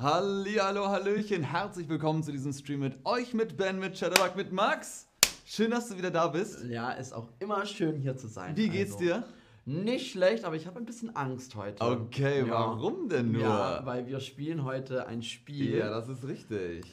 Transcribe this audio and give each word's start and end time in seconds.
Hallihallo, 0.00 0.86
Hallöchen, 0.88 1.42
herzlich 1.42 1.88
willkommen 1.88 2.22
zu 2.22 2.30
diesem 2.30 2.52
Stream 2.52 2.78
mit 2.80 3.04
euch, 3.04 3.34
mit 3.34 3.56
Ben, 3.56 3.80
mit 3.80 3.98
Shadowbug, 3.98 4.36
mit 4.36 4.52
Max. 4.52 5.08
Schön, 5.44 5.72
dass 5.72 5.88
du 5.88 5.98
wieder 5.98 6.12
da 6.12 6.28
bist. 6.28 6.64
Ja, 6.66 6.92
ist 6.92 7.12
auch 7.12 7.28
immer 7.40 7.66
schön 7.66 7.96
hier 7.96 8.16
zu 8.16 8.28
sein. 8.28 8.56
Wie 8.56 8.68
geht's 8.68 8.92
Also, 8.92 9.04
dir? 9.04 9.24
Nicht 9.64 10.12
schlecht, 10.12 10.44
aber 10.44 10.54
ich 10.54 10.68
habe 10.68 10.78
ein 10.78 10.86
bisschen 10.86 11.16
Angst 11.16 11.56
heute. 11.56 11.82
Okay, 11.82 12.40
Ja. 12.46 12.48
warum 12.50 13.08
denn 13.08 13.32
nur? 13.32 13.42
Ja, 13.42 13.84
weil 13.84 14.06
wir 14.06 14.20
spielen 14.20 14.62
heute 14.64 15.08
ein 15.08 15.20
Spiel. 15.22 15.76
Ja, 15.78 15.90
das 15.90 16.08
ist 16.08 16.22
richtig. 16.28 16.84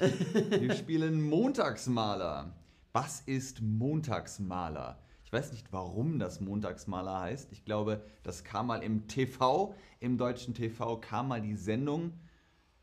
Wir 0.50 0.74
spielen 0.76 1.22
Montagsmaler. 1.22 2.54
Was 2.92 3.22
ist 3.22 3.62
Montagsmaler? 3.62 4.98
Ich 5.24 5.32
weiß 5.32 5.52
nicht, 5.52 5.68
warum 5.72 6.18
das 6.18 6.42
Montagsmaler 6.42 7.20
heißt. 7.20 7.52
Ich 7.52 7.66
glaube, 7.66 8.02
das 8.24 8.44
kam 8.44 8.66
mal 8.66 8.82
im 8.82 9.08
TV, 9.08 9.76
im 10.00 10.18
deutschen 10.18 10.56
TV 10.56 10.98
kam 10.98 11.28
mal 11.28 11.42
die 11.42 11.56
Sendung 11.56 12.14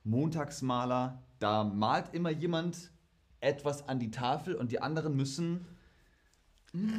Montagsmaler. 0.05 1.23
Da 1.39 1.65
malt 1.65 2.13
immer 2.13 2.31
jemand 2.31 2.91
etwas 3.41 3.89
an 3.89 3.99
die 3.99 4.11
Tafel 4.11 4.55
und 4.55 4.71
die 4.73 4.81
anderen 4.81 5.17
müssen 5.17 5.67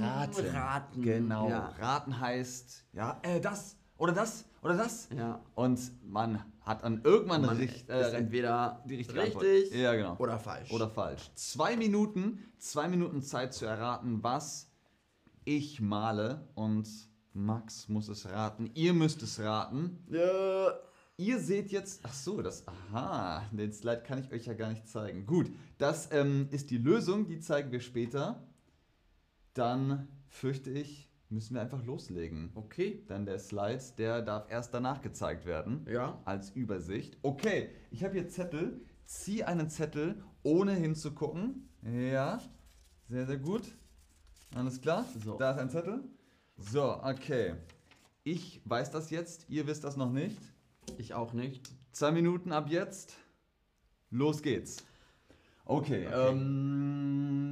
raten. 0.01 0.45
raten, 0.55 1.01
Genau. 1.01 1.49
ja. 1.49 1.73
Raten 1.79 2.19
heißt, 2.19 2.85
ja, 2.93 3.19
äh, 3.23 3.39
das 3.39 3.77
oder 3.97 4.13
das 4.13 4.45
oder 4.61 4.75
das. 4.75 5.09
Ja. 5.15 5.39
Und 5.55 5.79
man 6.03 6.43
hat 6.61 6.83
dann 6.83 7.01
irgendwann 7.03 7.41
Man 7.41 7.57
richt, 7.57 7.89
äh, 7.89 8.11
entweder 8.11 8.81
die 8.85 8.95
richtige 8.95 9.21
richtig 9.21 9.35
Antwort. 9.35 9.81
Ja, 9.81 9.93
genau. 9.95 10.15
oder 10.17 10.39
falsch. 10.39 10.71
Oder 10.71 10.89
falsch. 10.89 11.31
Zwei 11.35 11.75
Minuten, 11.75 12.39
zwei 12.57 12.87
Minuten 12.87 13.21
Zeit 13.21 13.53
zu 13.53 13.65
erraten, 13.65 14.23
was 14.23 14.69
ich 15.45 15.81
male. 15.81 16.47
Und 16.55 16.87
Max 17.33 17.89
muss 17.89 18.07
es 18.09 18.29
raten. 18.29 18.69
Ihr 18.75 18.93
müsst 18.93 19.21
es 19.23 19.39
raten. 19.39 20.05
Ja. 20.09 20.73
Ihr 21.23 21.39
seht 21.39 21.71
jetzt, 21.71 22.01
ach 22.03 22.13
so, 22.13 22.41
das, 22.41 22.67
aha, 22.67 23.47
den 23.53 23.71
Slide 23.71 24.03
kann 24.05 24.19
ich 24.19 24.29
euch 24.33 24.45
ja 24.45 24.53
gar 24.53 24.69
nicht 24.71 24.89
zeigen. 24.89 25.25
Gut, 25.25 25.49
das 25.77 26.09
ähm, 26.11 26.49
ist 26.51 26.69
die 26.69 26.77
Lösung, 26.77 27.27
die 27.27 27.39
zeigen 27.39 27.71
wir 27.71 27.79
später. 27.79 28.45
Dann 29.53 30.09
fürchte 30.27 30.69
ich, 30.69 31.09
müssen 31.29 31.53
wir 31.53 31.61
einfach 31.61 31.85
loslegen. 31.85 32.51
Okay. 32.55 33.05
Dann 33.07 33.25
der 33.25 33.39
Slide, 33.39 33.81
der 33.97 34.21
darf 34.21 34.51
erst 34.51 34.73
danach 34.73 35.01
gezeigt 35.01 35.45
werden 35.45 35.87
Ja. 35.89 36.21
als 36.25 36.49
Übersicht. 36.49 37.17
Okay, 37.21 37.69
ich 37.89 38.03
habe 38.03 38.15
hier 38.15 38.27
Zettel. 38.27 38.81
Zieh 39.05 39.45
einen 39.45 39.69
Zettel, 39.69 40.21
ohne 40.43 40.73
hinzugucken. 40.73 41.69
Ja, 41.83 42.41
sehr, 43.07 43.25
sehr 43.25 43.37
gut. 43.37 43.63
Alles 44.53 44.81
klar? 44.81 45.05
So. 45.23 45.37
Da 45.37 45.51
ist 45.51 45.57
ein 45.59 45.69
Zettel. 45.69 46.03
So, 46.57 47.01
okay. 47.01 47.55
Ich 48.25 48.61
weiß 48.65 48.91
das 48.91 49.09
jetzt, 49.09 49.49
ihr 49.49 49.65
wisst 49.67 49.85
das 49.85 49.95
noch 49.95 50.11
nicht. 50.11 50.37
Ich 50.97 51.13
auch 51.13 51.33
nicht. 51.33 51.69
Zwei 51.91 52.11
Minuten 52.11 52.51
ab 52.51 52.67
jetzt. 52.69 53.15
Los 54.09 54.41
geht's. 54.41 54.83
Okay, 55.65 56.07
Okay. 56.07 56.29
ähm. 56.29 57.51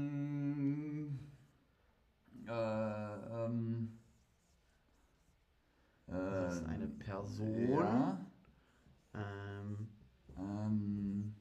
Äh, 2.48 2.52
ähm. 2.52 3.98
Das 6.08 6.56
ist 6.56 6.62
äh, 6.64 6.66
eine 6.68 6.88
Person. 6.88 7.70
Ja. 7.72 8.20
Ähm, 9.14 9.88
Ähm, 10.38 11.36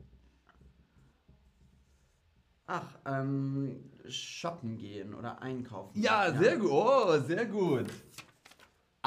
ach, 2.66 2.98
ähm, 3.06 3.76
shoppen 4.08 4.76
gehen 4.78 5.14
oder 5.14 5.40
einkaufen. 5.42 6.00
ja, 6.00 6.32
sehr 6.36 6.56
gut. 6.58 6.70
Oh, 6.70 7.18
sehr 7.20 7.46
gut. 7.46 7.86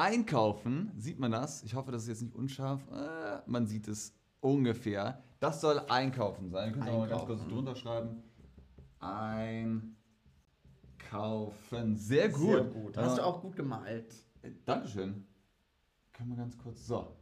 Einkaufen, 0.03 0.91
sieht 0.97 1.17
man 1.17 1.31
das? 1.31 1.63
Ich 1.63 1.75
hoffe, 1.75 1.93
das 1.93 2.03
ist 2.03 2.09
jetzt 2.09 2.21
nicht 2.23 2.35
unscharf. 2.35 2.81
Äh, 2.91 3.39
man 3.45 3.67
sieht 3.67 3.87
es 3.87 4.13
ungefähr. 4.41 5.23
Das 5.39 5.61
soll 5.61 5.79
Einkaufen 5.87 6.49
sein. 6.49 6.67
Ihr 6.67 6.73
könnt 6.73 6.89
auch 6.89 6.99
mal 6.99 7.07
ganz 7.07 7.25
kurz 7.25 7.39
Einkaufen. 7.39 7.55
drunter 7.55 7.75
schreiben. 7.77 8.21
Einkaufen. 8.99 9.95
Sehr 11.95 12.27
gut. 12.27 12.51
Sehr 12.51 12.63
gut. 12.65 12.97
Hast 12.97 13.17
du 13.17 13.23
auch 13.23 13.41
gut 13.41 13.55
gemalt. 13.55 14.13
Äh, 14.41 14.51
Dankeschön. 14.65 15.25
Können 16.11 16.31
wir 16.31 16.35
ganz 16.35 16.57
kurz. 16.57 16.85
So. 16.85 17.15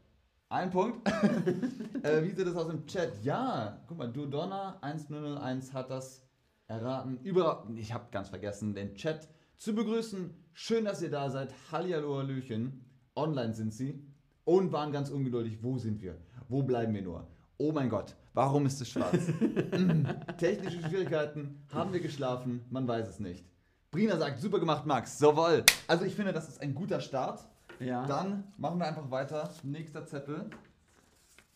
Ein 0.49 0.71
Punkt. 0.71 1.07
äh, 2.03 2.23
wie 2.23 2.31
sieht 2.31 2.47
es 2.47 2.55
aus 2.55 2.67
im 2.67 2.87
Chat? 2.87 3.23
Ja, 3.23 3.79
guck 3.85 3.99
mal, 3.99 4.11
Dudonna 4.11 4.79
1001 4.81 5.71
hat 5.71 5.91
das 5.91 6.25
erraten. 6.65 7.19
Über. 7.21 7.67
Ich 7.75 7.93
habe 7.93 8.07
ganz 8.09 8.29
vergessen, 8.29 8.73
den 8.73 8.95
Chat 8.95 9.29
zu 9.61 9.75
begrüßen. 9.75 10.33
Schön, 10.53 10.85
dass 10.85 11.03
ihr 11.03 11.11
da 11.11 11.29
seid. 11.29 11.53
Hallihallo, 11.71 12.17
Hallöchen. 12.17 12.83
Online 13.15 13.53
sind 13.53 13.71
sie 13.71 14.03
und 14.43 14.71
waren 14.71 14.91
ganz 14.91 15.11
ungeduldig. 15.11 15.59
Wo 15.61 15.77
sind 15.77 16.01
wir? 16.01 16.17
Wo 16.49 16.63
bleiben 16.63 16.95
wir 16.95 17.03
nur? 17.03 17.27
Oh 17.57 17.71
mein 17.71 17.87
Gott, 17.87 18.15
warum 18.33 18.65
ist 18.65 18.81
es 18.81 18.89
schwarz? 18.89 19.13
Mm, 19.71 20.03
Technische 20.37 20.81
Schwierigkeiten. 20.81 21.63
Haben 21.71 21.93
wir 21.93 21.99
geschlafen? 21.99 22.65
Man 22.71 22.87
weiß 22.87 23.07
es 23.07 23.19
nicht. 23.19 23.45
Brina 23.91 24.17
sagt, 24.17 24.39
super 24.39 24.59
gemacht, 24.59 24.87
Max. 24.87 25.19
Jawohl. 25.19 25.63
Also 25.87 26.05
ich 26.05 26.15
finde, 26.15 26.33
das 26.33 26.49
ist 26.49 26.59
ein 26.59 26.73
guter 26.73 26.99
Start. 26.99 27.47
Ja. 27.79 28.05
Dann 28.07 28.45
machen 28.57 28.79
wir 28.79 28.87
einfach 28.87 29.11
weiter. 29.11 29.47
Nächster 29.61 30.07
Zettel. 30.07 30.49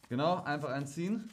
Genau, 0.10 0.44
einfach 0.44 0.70
einziehen. 0.70 1.28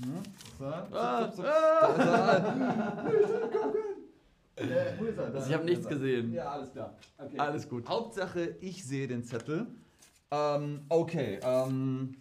Ja, 0.00 0.22
so, 0.58 0.96
Ah, 0.96 1.30
zup, 1.30 1.36
zup, 1.36 1.44
zup. 1.44 1.96
Da 1.98 2.32
ist 2.32 3.30
er. 3.30 3.72
Äh, 4.56 4.98
wo 4.98 5.04
ist 5.04 5.18
er? 5.18 5.30
Da 5.30 5.46
ich 5.46 5.52
habe 5.52 5.64
nichts 5.64 5.86
gesehen. 5.86 6.32
Ja, 6.32 6.50
alles 6.50 6.72
klar. 6.72 6.94
Okay. 7.18 7.38
Alles 7.38 7.68
gut. 7.68 7.86
Hauptsache, 7.88 8.56
ich 8.60 8.84
sehe 8.84 9.06
den 9.06 9.22
Zettel. 9.22 9.66
Ähm, 10.30 10.84
okay. 10.88 11.38
Ähm, 11.42 12.16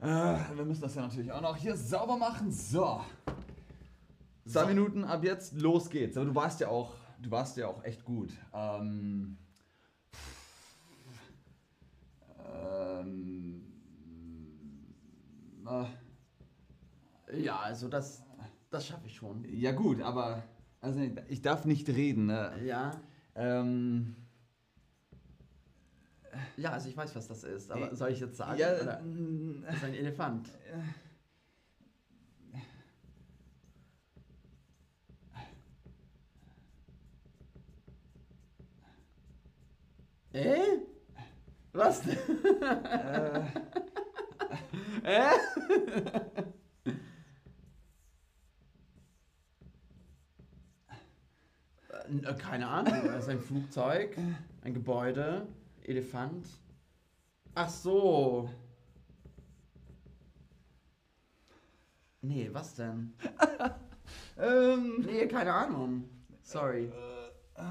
äh, 0.00 0.04
wir 0.06 0.64
müssen 0.64 0.82
das 0.82 0.94
ja 0.96 1.02
natürlich 1.02 1.30
auch 1.30 1.40
noch 1.40 1.56
hier 1.56 1.76
sauber 1.76 2.16
machen. 2.16 2.50
So. 2.50 3.00
Zwei 4.44 4.62
So. 4.62 4.66
Minuten 4.66 5.04
ab 5.04 5.22
jetzt, 5.22 5.52
los 5.60 5.88
geht's. 5.88 6.16
Aber 6.16 6.26
du 6.26 6.34
warst 6.34 6.58
ja 6.58 6.68
auch, 6.68 6.94
du 7.20 7.30
warst 7.30 7.56
ja 7.56 7.68
auch 7.68 7.84
echt 7.84 8.04
gut. 8.04 8.30
Ähm, 8.52 9.38
ähm, 12.52 13.62
äh, 17.28 17.40
Ja, 17.40 17.60
also 17.60 17.88
das, 17.88 18.24
das 18.72 18.86
schaffe 18.86 19.06
ich 19.06 19.14
schon. 19.14 19.44
ja 19.48 19.72
gut, 19.72 20.00
aber 20.02 20.42
also 20.80 21.00
ich 21.28 21.42
darf 21.42 21.64
nicht 21.64 21.88
reden. 21.88 22.26
Ne? 22.26 22.52
Ja. 22.64 22.90
Ähm, 23.34 24.16
Ja, 26.56 26.70
also 26.72 26.88
ich 26.88 26.96
weiß, 26.96 27.14
was 27.14 27.28
das 27.28 27.44
ist, 27.44 27.70
aber 27.70 27.92
Äh, 27.92 27.94
soll 27.94 28.10
ich 28.10 28.20
jetzt 28.20 28.36
sagen? 28.36 28.58
ja, 28.58 28.72
oder? 28.74 29.02
Das 29.66 29.76
ist 29.76 29.84
ein 29.84 29.94
Elefant. 29.94 30.48
Äh? 40.32 40.78
Was 41.72 42.06
äh, 42.06 42.16
Äh? 45.04 45.30
Äh, 52.20 52.34
Keine 52.34 52.68
Ahnung, 52.68 53.04
das 53.06 53.24
ist 53.24 53.30
ein 53.30 53.40
Flugzeug, 53.40 54.16
ein 54.62 54.74
Gebäude, 54.74 55.46
Elefant. 55.82 56.46
Ach 57.54 57.68
so. 57.70 58.50
Nee, 62.20 62.50
was 62.52 62.74
denn? 62.74 63.14
ähm, 64.38 65.00
Nee, 65.06 65.26
keine 65.26 65.52
Ahnung. 65.52 66.04
Sorry. 66.42 66.92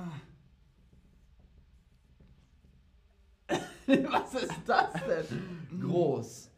was 3.87 4.33
ist 4.33 4.53
das 4.65 4.93
denn? 4.93 5.67
Groß. 5.81 6.49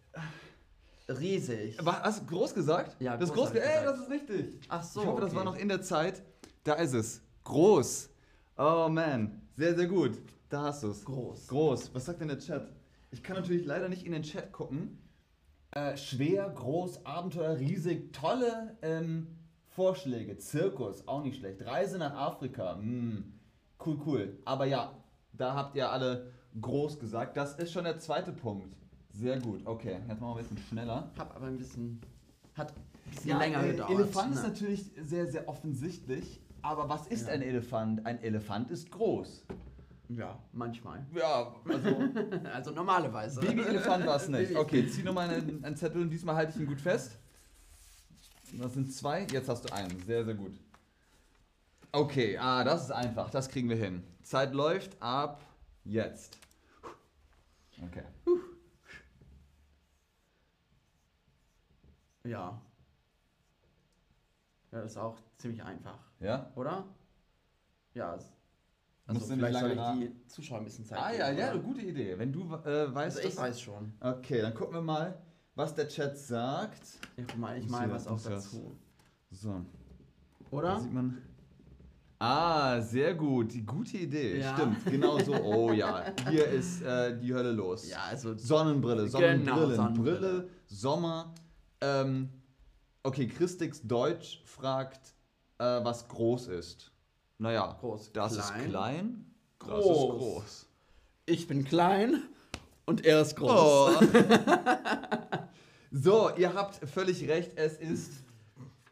Riesig. 1.10 1.78
was, 1.82 2.02
hast 2.02 2.22
du 2.22 2.26
groß 2.28 2.54
gesagt? 2.54 2.96
Ja, 3.02 3.18
das 3.18 3.30
ist 3.30 3.36
groß 3.36 3.52
groß. 3.52 3.62
hab 3.62 3.66
ich 3.66 3.70
Ey, 3.70 3.84
gesagt. 3.84 3.88
das 3.88 4.00
ist 4.00 4.10
richtig. 4.10 4.60
Ach 4.70 4.84
so. 4.84 5.02
ich 5.02 5.08
hoffe, 5.08 5.22
das 5.22 5.30
okay. 5.32 5.38
war 5.38 5.44
noch 5.44 5.58
in 5.58 5.68
der 5.68 5.82
Zeit. 5.82 6.24
Da 6.64 6.76
ist 6.76 6.94
es. 6.94 7.22
Groß. 7.44 8.10
Oh 8.58 8.88
man, 8.90 9.42
sehr, 9.56 9.76
sehr 9.76 9.88
gut. 9.88 10.20
Da 10.50 10.64
hast 10.64 10.84
du 10.84 10.90
es. 10.90 11.04
groß. 11.04 11.48
Groß. 11.48 11.94
Was 11.94 12.06
sagt 12.06 12.22
denn 12.22 12.28
der 12.28 12.40
Chat? 12.40 12.72
Ich 13.12 13.24
kann 13.24 13.36
natürlich 13.36 13.66
leider 13.66 13.90
nicht 13.90 14.06
in 14.06 14.12
den 14.12 14.24
Chat 14.24 14.52
gucken. 14.52 14.98
Äh, 15.72 15.98
schwer, 15.98 16.50
groß, 16.50 17.06
Abenteuer, 17.06 17.58
riesig, 17.58 18.14
tolle 18.14 18.78
ähm, 18.82 19.28
Vorschläge. 19.70 20.38
Zirkus, 20.38 21.08
auch 21.08 21.24
nicht 21.24 21.40
schlecht. 21.40 21.66
Reise 21.66 21.98
nach 21.98 22.14
Afrika, 22.14 22.76
hm, 22.76 23.34
cool, 23.84 23.98
cool. 24.06 24.38
Aber 24.46 24.66
ja, 24.66 24.94
da 25.34 25.56
habt 25.56 25.76
ihr 25.76 25.92
alle 25.92 26.32
groß 26.62 27.00
gesagt. 27.00 27.36
Das 27.36 27.56
ist 27.56 27.72
schon 27.72 27.86
der 27.86 27.98
zweite 27.98 28.32
Punkt. 28.32 28.78
Sehr 29.12 29.40
gut. 29.40 29.66
Okay, 29.66 29.98
jetzt 30.08 30.22
machen 30.22 30.36
wir 30.36 30.38
ein 30.38 30.44
bisschen 30.44 30.58
schneller. 30.70 31.12
Hab 31.18 31.36
aber 31.36 31.48
ein 31.48 31.58
bisschen. 31.58 32.00
Hat 32.56 32.72
ein 32.72 33.12
bisschen 33.12 33.40
länger 33.40 33.64
äh, 33.64 33.72
gedauert. 33.72 33.92
Elefant 33.92 34.36
ist 34.36 34.44
ne? 34.44 34.50
natürlich 34.50 34.92
sehr, 35.02 35.26
sehr 35.28 35.48
offensichtlich. 35.50 36.40
Aber 36.64 36.90
was 36.90 37.08
ist 37.08 37.28
Ja. 37.28 37.34
ein 37.34 37.42
Elefant? 37.42 38.06
Ein 38.06 38.22
Elefant 38.24 38.72
ist 38.72 38.90
groß. 38.92 39.46
Ja, 40.10 40.38
manchmal. 40.52 41.06
Ja, 41.14 41.54
also 41.66 41.90
Also 42.54 42.72
normalerweise. 42.72 43.40
Babyelefant 43.42 44.06
war 44.06 44.16
es 44.16 44.28
nicht. 44.30 44.56
Okay, 44.56 44.88
zieh 44.88 45.04
nochmal 45.04 45.30
einen, 45.30 45.64
einen 45.64 45.76
Zettel 45.76 46.02
und 46.02 46.10
diesmal 46.10 46.36
halte 46.36 46.54
ich 46.54 46.60
ihn 46.60 46.68
gut 46.68 46.80
fest. 46.82 47.18
Das 48.54 48.74
sind 48.74 48.94
zwei, 48.94 49.26
jetzt 49.32 49.50
hast 49.50 49.66
du 49.68 49.74
einen. 49.74 50.00
Sehr, 50.04 50.24
sehr 50.26 50.36
gut. 50.36 50.54
Okay, 51.92 52.38
ah, 52.38 52.64
das 52.64 52.84
ist 52.86 52.92
einfach. 52.92 53.30
Das 53.30 53.50
kriegen 53.50 53.70
wir 53.70 53.76
hin. 53.76 54.04
Zeit 54.24 54.54
läuft 54.54 54.96
ab 55.02 55.42
jetzt. 55.84 56.38
Okay. 57.84 58.04
Ja. 62.24 62.62
Ja, 64.74 64.82
das 64.82 64.92
ist 64.94 64.98
auch 64.98 65.16
ziemlich 65.38 65.64
einfach, 65.64 66.00
Ja? 66.20 66.52
oder? 66.56 66.84
Ja. 67.94 68.14
Also 68.14 68.26
Musst 69.08 69.30
du 69.30 69.36
nicht 69.36 69.46
vielleicht 69.46 69.60
soll 69.60 70.02
ich 70.02 70.10
die 70.10 70.28
Zuschauer 70.28 70.58
ein 70.60 70.64
bisschen 70.64 70.86
Zeit 70.86 70.98
Ah 70.98 71.12
ja, 71.12 71.30
ja, 71.32 71.52
oder? 71.52 71.60
gute 71.62 71.82
Idee. 71.82 72.18
Wenn 72.18 72.32
du 72.34 72.42
äh, 72.42 72.94
weißt, 72.94 73.18
Also 73.18 73.30
ich 73.30 73.38
weiß 73.38 73.62
schon. 73.62 73.94
Okay, 74.00 74.42
dann 74.42 74.54
gucken 74.56 74.74
wir 74.74 74.82
mal, 74.82 75.22
was 75.54 75.76
der 75.76 75.88
Chat 75.88 76.18
sagt. 76.18 76.82
Ja, 77.18 77.24
guck 77.28 77.38
mal, 77.38 77.58
ich 77.58 77.70
mal 77.70 77.88
ja- 77.88 77.94
was 77.94 78.08
auch 78.08 78.20
ja- 78.24 78.30
dazu. 78.32 78.76
So, 79.30 79.50
da 79.60 80.58
Oder? 80.58 80.80
sieht 80.80 80.92
man. 80.94 81.22
Ah, 82.18 82.80
sehr 82.80 83.14
gut. 83.14 83.54
Die 83.54 83.66
gute 83.66 83.98
Idee. 83.98 84.40
Ja. 84.40 84.56
Stimmt, 84.56 84.86
genau 84.86 85.20
so. 85.20 85.34
Oh 85.44 85.72
ja, 85.74 86.06
hier 86.30 86.48
ist 86.48 86.82
äh, 86.82 87.16
die 87.20 87.32
Hölle 87.34 87.52
los. 87.52 87.90
Ja, 87.90 88.04
also 88.10 88.36
Sonnenbrille, 88.38 89.04
Genau, 89.04 89.12
Sonnenbrillen, 89.20 89.76
Sonnenbrille. 89.76 90.18
Brille, 90.20 90.50
Sommer. 90.66 91.34
Ähm, 91.82 92.30
okay, 93.04 93.28
Christix 93.28 93.82
Deutsch 93.82 94.42
fragt, 94.46 95.14
äh, 95.60 95.64
was 95.84 96.08
groß 96.08 96.48
ist. 96.48 96.92
Naja, 97.38 97.78
Groß, 97.80 98.14
das 98.14 98.38
ist 98.38 98.54
klein. 98.54 98.70
klein, 98.70 99.26
das 99.60 99.80
ist 99.80 99.84
Groß. 99.84 100.18
groß. 100.18 100.68
ich 101.26 101.48
bin 101.48 101.66
klein 101.66 102.24
und 102.86 103.06
er 103.06 103.22
ist 103.22 103.36
groß. 103.36 103.52
Oh. 103.52 103.92
so, 105.92 106.30
ihr 106.38 106.54
habt 106.54 106.76
völlig 106.90 107.28
recht, 107.28 107.52
es 107.56 107.78
ist 107.78 108.24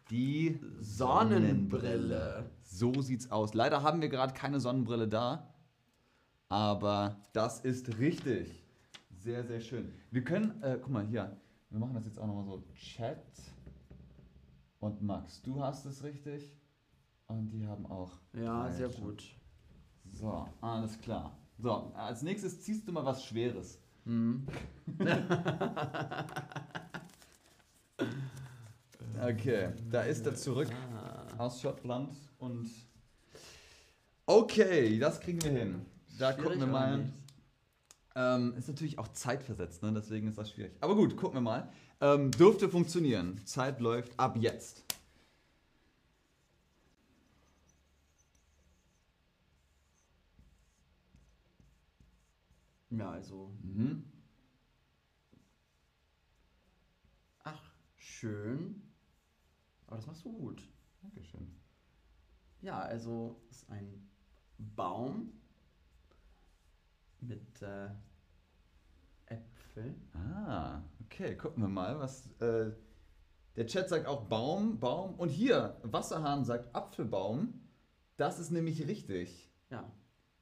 die 0.10 0.60
Sonnenbrille. 0.80 2.50
So 2.64 3.02
sieht's 3.02 3.32
aus. 3.32 3.54
Leider 3.54 3.84
haben 3.84 4.02
wir 4.02 4.10
gerade 4.10 4.34
keine 4.34 4.60
Sonnenbrille 4.60 5.08
da, 5.08 5.54
aber 6.50 7.18
das 7.32 7.62
ist 7.62 7.98
richtig. 8.00 8.64
Sehr, 9.18 9.46
sehr 9.46 9.62
schön. 9.62 9.94
Wir 10.10 10.24
können, 10.24 10.62
äh, 10.64 10.78
guck 10.82 10.90
mal 10.90 11.06
hier, 11.06 11.38
wir 11.70 11.80
machen 11.80 11.94
das 11.94 12.06
jetzt 12.06 12.20
auch 12.20 12.28
nochmal 12.28 12.46
so. 12.46 12.64
Chat 12.76 13.24
und 14.82 15.02
Max, 15.02 15.42
du 15.42 15.64
hast 15.64 15.86
es 15.86 16.04
richtig 16.04 16.52
und 17.28 17.50
die 17.50 17.66
haben 17.66 17.86
auch. 17.86 18.12
Ja, 18.34 18.70
sehr 18.70 18.90
gut. 18.90 19.24
So, 20.06 20.46
alles 20.60 21.00
klar. 21.00 21.38
So, 21.58 21.94
als 21.96 22.22
nächstes 22.24 22.62
ziehst 22.62 22.86
du 22.88 22.92
mal 22.92 23.06
was 23.06 23.24
Schweres. 23.24 23.80
Hm. 24.06 24.46
Okay, 29.24 29.70
da 29.92 30.02
ist 30.02 30.26
er 30.26 30.34
zurück 30.36 30.70
Ah. 30.96 31.26
aus 31.44 31.62
Schottland 31.62 32.12
und. 32.40 32.68
Okay, 34.26 34.98
das 34.98 35.20
kriegen 35.20 35.42
wir 35.44 35.52
hin. 35.52 35.86
Da 36.18 36.32
Schwierig, 36.34 36.44
gucken 36.44 36.60
wir 36.62 36.68
mal. 36.68 36.98
nicht. 36.98 37.14
Ähm, 38.16 38.56
ist 38.58 38.68
natürlich 38.68 39.00
auch 39.00 39.08
zeitversetzt, 39.10 39.84
ne? 39.84 39.94
deswegen 39.94 40.28
ist 40.28 40.38
das 40.38 40.52
schwierig. 40.52 40.74
Aber 40.82 40.96
gut, 40.96 41.16
gucken 41.16 41.38
wir 41.38 41.42
mal. 41.42 41.72
Ähm, 42.02 42.32
dürfte 42.32 42.68
funktionieren. 42.68 43.40
Zeit 43.46 43.80
läuft 43.80 44.20
ab 44.20 44.36
jetzt. 44.38 44.84
Ja, 52.90 53.12
also. 53.12 53.54
Mhm. 53.64 54.04
Ach, 57.44 57.72
schön. 57.96 58.82
Aber 59.88 59.96
das 59.96 60.08
machst 60.08 60.26
du 60.26 60.34
gut. 60.34 60.62
Dankeschön. 61.02 61.56
Ja, 62.62 62.80
also 62.80 63.42
ist 63.50 63.70
ein 63.70 64.10
Baum 64.58 65.41
mit 67.22 67.62
äh, 67.62 67.88
Äpfeln. 69.28 69.96
Ah, 70.14 70.82
okay, 71.06 71.36
gucken 71.36 71.64
wir 71.64 71.70
mal, 71.70 72.00
was. 72.00 72.28
Äh, 72.42 72.72
der 73.56 73.68
Chat 73.68 73.90
sagt 73.90 74.08
auch 74.08 74.24
Baum, 74.28 74.80
Baum. 74.80 75.16
Und 75.16 75.30
hier, 75.30 75.78
Wasserhahn 75.84 76.46
sagt 76.46 76.74
Apfelbaum. 76.76 77.54
Das 78.18 78.40
ist 78.40 78.52
nämlich 78.52 78.88
richtig. 78.88 79.50
Ja, 79.70 79.92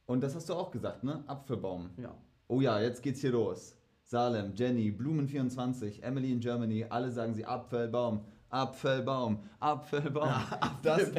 Und 0.06 0.22
das 0.22 0.36
hast 0.36 0.50
du 0.50 0.54
auch 0.54 0.72
gesagt, 0.72 1.04
ne? 1.04 1.24
Apfelbaum. 1.28 1.92
ja. 1.98 2.16
Oh 2.48 2.62
ja, 2.62 2.80
jetzt 2.80 3.04
geht's 3.04 3.22
hier 3.22 3.32
los. 3.32 3.76
Salem, 4.04 4.54
Jenny, 4.56 4.90
Blumen24, 4.90 6.02
Emily 6.02 6.32
in 6.32 6.40
Germany, 6.40 6.84
alle 6.90 7.12
sagen 7.12 7.36
sie 7.36 7.46
Apfelbaum, 7.46 8.26
Apfelbaum, 8.50 9.40
Apfelbaum. 9.60 10.34
das 10.84 11.12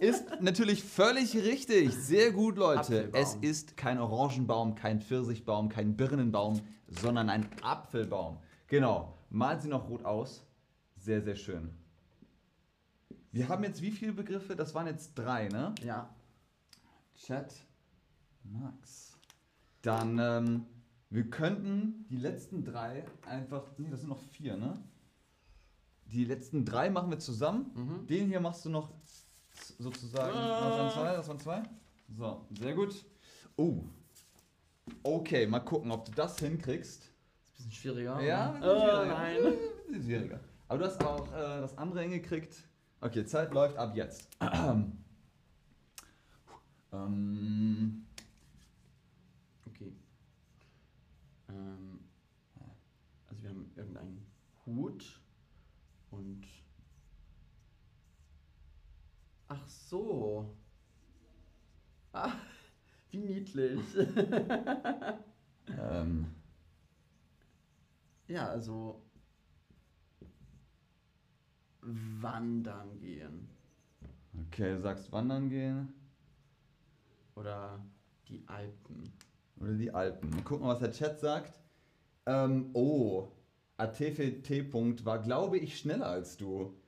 ist 0.00 0.40
natürlich 0.40 0.82
völlig 0.82 1.34
richtig. 1.36 1.94
Sehr 1.94 2.32
gut, 2.32 2.56
Leute. 2.56 2.80
Apfelbaum. 2.80 3.22
Es 3.22 3.34
ist 3.36 3.76
kein 3.76 3.98
Orangenbaum, 3.98 4.74
kein 4.74 5.00
Pfirsichbaum, 5.00 5.68
kein 5.68 5.96
Birnenbaum, 5.96 6.60
sondern 6.88 7.30
ein 7.30 7.48
Apfelbaum. 7.62 8.38
Genau. 8.66 9.16
Malt 9.30 9.62
sie 9.62 9.68
noch 9.68 9.88
rot 9.88 10.04
aus. 10.04 10.44
Sehr, 10.96 11.22
sehr 11.22 11.36
schön. 11.36 11.70
Wir 13.30 13.48
haben 13.48 13.64
jetzt 13.64 13.80
wie 13.80 13.90
viele 13.90 14.12
Begriffe? 14.12 14.54
Das 14.56 14.74
waren 14.74 14.86
jetzt 14.86 15.14
drei, 15.14 15.48
ne? 15.48 15.74
Ja, 15.82 16.14
Chat. 17.16 17.54
Max. 18.44 19.16
Dann, 19.82 20.18
ähm, 20.18 20.66
wir 21.10 21.30
könnten 21.30 22.06
die 22.10 22.16
letzten 22.16 22.64
drei 22.64 23.04
einfach. 23.26 23.62
Nee, 23.78 23.88
das 23.90 24.00
sind 24.00 24.08
noch 24.08 24.20
vier, 24.20 24.56
ne? 24.56 24.82
Die 26.12 26.24
letzten 26.24 26.64
drei 26.64 26.90
machen 26.90 27.10
wir 27.10 27.18
zusammen. 27.18 27.70
Mhm. 27.74 28.06
Den 28.06 28.28
hier 28.28 28.40
machst 28.40 28.64
du 28.64 28.70
noch 28.70 28.92
sozusagen. 29.78 30.36
Ah. 30.36 30.68
Das 30.68 30.78
waren 30.78 30.90
zwei, 30.90 31.16
das 31.16 31.28
waren 31.28 31.40
zwei. 31.40 31.62
So, 32.16 32.46
sehr 32.58 32.74
gut. 32.74 33.04
Oh. 33.56 33.84
Okay, 35.02 35.46
mal 35.46 35.60
gucken, 35.60 35.90
ob 35.90 36.04
du 36.04 36.12
das 36.12 36.38
hinkriegst. 36.38 37.04
ist 37.04 37.10
ein 37.10 37.54
bisschen 37.54 37.72
schwieriger. 37.72 38.20
Ja, 38.20 38.52
ein 38.52 38.62
oh, 38.62 38.74
bisschen 38.74 38.80
schwieriger. 38.80 39.14
nein. 39.14 39.36
Ein 39.36 39.52
bisschen 39.86 40.02
schwieriger. 40.04 40.40
Aber 40.68 40.78
du 40.78 40.84
hast 40.86 41.04
auch 41.04 41.28
äh, 41.28 41.60
das 41.60 41.78
andere 41.78 42.02
hingekriegt. 42.02 42.56
Okay, 43.00 43.24
Zeit 43.24 43.52
läuft 43.52 43.76
ab 43.76 43.96
jetzt. 43.96 44.28
ähm, 46.92 48.06
Okay. 49.66 49.92
Ähm, 51.48 52.00
also 53.28 53.42
wir 53.42 53.50
haben 53.50 53.72
irgendeinen 53.74 54.26
Hut 54.66 55.20
und... 56.10 56.46
Ach 59.48 59.68
so. 59.92 60.56
Ah, 62.12 62.32
wie 63.10 63.18
niedlich. 63.18 63.80
ähm, 65.78 66.26
ja, 68.26 68.48
also 68.48 69.02
wandern 71.82 72.98
gehen 73.00 73.48
okay, 74.46 74.72
du 74.72 74.80
sagst 74.80 75.12
wandern 75.12 75.50
gehen 75.50 75.92
oder 77.34 77.78
die 78.28 78.42
Alpen. 78.46 79.12
oder 79.60 79.74
die 79.74 79.90
Alpen. 79.90 80.30
Mal 80.30 80.42
gucken, 80.42 80.66
was 80.66 80.78
der 80.78 80.92
Chat 80.92 81.20
sagt. 81.20 81.60
Ähm, 82.26 82.70
oh. 82.72 83.28
Punkt 84.70 85.04
war, 85.04 85.18
glaube 85.18 85.58
ich, 85.58 85.78
schneller 85.78 86.06
als 86.06 86.36
du. 86.36 86.78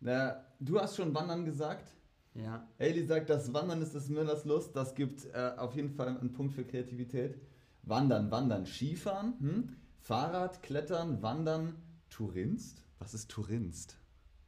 Na, 0.00 0.44
du 0.60 0.78
hast 0.78 0.96
schon 0.96 1.14
wandern 1.14 1.44
gesagt. 1.44 1.94
Ja, 2.34 2.68
Haley 2.80 3.06
sagt, 3.06 3.30
das 3.30 3.52
Wandern 3.52 3.80
ist 3.80 3.94
des 3.94 4.08
Müllers 4.08 4.44
Lust. 4.44 4.74
Das 4.74 4.94
gibt 4.94 5.24
äh, 5.32 5.52
auf 5.56 5.74
jeden 5.76 5.90
Fall 5.90 6.08
einen 6.08 6.32
Punkt 6.32 6.54
für 6.54 6.64
Kreativität. 6.64 7.38
Wandern, 7.82 8.30
Wandern, 8.30 8.66
Skifahren, 8.66 9.34
hm? 9.38 9.68
Fahrrad, 10.00 10.62
Klettern, 10.62 11.22
Wandern, 11.22 11.76
Tourinst? 12.10 12.82
Was 12.98 13.14
ist 13.14 13.30
Tourinst? 13.30 13.98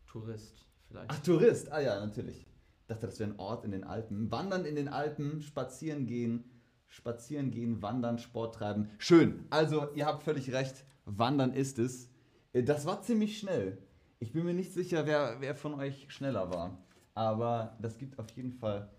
Tourist 0.07 0.66
vielleicht. 0.88 1.11
Ach, 1.11 1.19
Tourist. 1.21 1.71
Ah 1.71 1.81
ja, 1.81 2.00
natürlich. 2.05 2.47
Ich 2.81 2.87
dachte, 2.88 3.07
das 3.07 3.19
wäre 3.21 3.31
ein 3.31 3.38
Ort 3.38 3.64
in 3.64 3.71
den 3.73 3.85
Alpen. 3.85 4.31
Wandern 4.31 4.64
in 4.64 4.76
den 4.76 4.88
Alpen, 4.88 5.40
spazieren 5.43 6.07
gehen, 6.07 6.45
spazieren 6.88 7.50
gehen, 7.50 7.83
wandern, 7.83 8.19
Sport 8.19 8.57
treiben. 8.57 8.90
Schön. 8.99 9.45
Also, 9.50 9.88
ihr 9.95 10.07
habt 10.07 10.23
völlig 10.23 10.52
recht. 10.52 10.85
Wandern 11.05 11.52
ist 11.52 11.78
es. 11.78 12.09
Äh, 12.52 12.62
Das 12.62 12.87
war 12.87 13.02
ziemlich 13.02 13.38
schnell. 13.38 13.78
Ich 14.19 14.33
bin 14.33 14.45
mir 14.45 14.55
nicht 14.55 14.73
sicher, 14.73 15.07
wer, 15.07 15.37
wer 15.40 15.55
von 15.55 15.75
euch 15.75 16.07
schneller 16.09 16.50
war. 16.50 16.86
Aber 17.16 17.75
das 17.80 17.96
gibt 17.96 18.18
auf 18.18 18.28
jeden 18.32 18.52
Fall 18.52 18.90